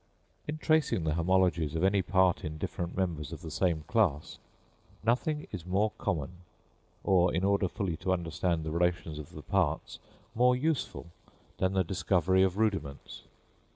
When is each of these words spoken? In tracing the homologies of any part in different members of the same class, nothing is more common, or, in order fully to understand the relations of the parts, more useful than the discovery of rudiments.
In 0.47 0.57
tracing 0.57 1.03
the 1.03 1.13
homologies 1.13 1.75
of 1.75 1.83
any 1.83 2.01
part 2.01 2.43
in 2.43 2.57
different 2.57 2.97
members 2.97 3.31
of 3.31 3.41
the 3.43 3.51
same 3.51 3.83
class, 3.83 4.39
nothing 5.03 5.45
is 5.51 5.63
more 5.63 5.91
common, 5.99 6.31
or, 7.03 7.31
in 7.31 7.43
order 7.43 7.67
fully 7.67 7.97
to 7.97 8.11
understand 8.11 8.63
the 8.63 8.71
relations 8.71 9.19
of 9.19 9.33
the 9.33 9.43
parts, 9.43 9.99
more 10.33 10.55
useful 10.55 11.11
than 11.59 11.73
the 11.73 11.83
discovery 11.83 12.41
of 12.41 12.57
rudiments. 12.57 13.25